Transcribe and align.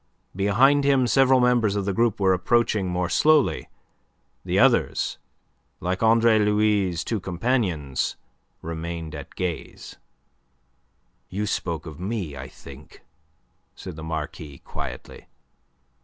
Behind 0.35 0.83
him 0.83 1.05
several 1.05 1.39
members 1.39 1.75
of 1.75 1.85
the 1.85 1.93
group 1.93 2.19
were 2.19 2.33
approaching 2.33 2.87
more 2.89 3.07
slowly. 3.07 3.69
The 4.43 4.57
others 4.57 5.19
like 5.79 6.01
Andre 6.01 6.39
Louis' 6.39 7.03
two 7.03 7.19
companions 7.19 8.15
remained 8.63 9.13
at 9.13 9.35
gaze. 9.35 9.97
"You 11.29 11.45
spoke 11.45 11.85
of 11.85 11.99
me, 11.99 12.35
I 12.35 12.47
think," 12.47 13.03
said 13.75 13.95
the 13.95 14.01
Marquis 14.01 14.57
quietly. 14.65 15.27